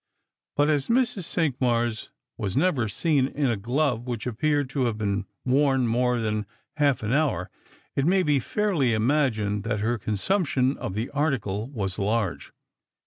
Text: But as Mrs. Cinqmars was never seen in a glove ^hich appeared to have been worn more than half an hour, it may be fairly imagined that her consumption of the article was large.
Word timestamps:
But 0.55 0.71
as 0.71 0.87
Mrs. 0.87 1.25
Cinqmars 1.25 2.09
was 2.35 2.57
never 2.57 2.87
seen 2.87 3.27
in 3.27 3.51
a 3.51 3.55
glove 3.55 4.05
^hich 4.05 4.25
appeared 4.25 4.67
to 4.71 4.85
have 4.85 4.97
been 4.97 5.27
worn 5.45 5.85
more 5.85 6.19
than 6.19 6.47
half 6.77 7.03
an 7.03 7.13
hour, 7.13 7.51
it 7.95 8.07
may 8.07 8.23
be 8.23 8.39
fairly 8.39 8.93
imagined 8.95 9.63
that 9.65 9.81
her 9.81 9.99
consumption 9.99 10.75
of 10.75 10.95
the 10.95 11.11
article 11.11 11.69
was 11.69 11.99
large. 11.99 12.51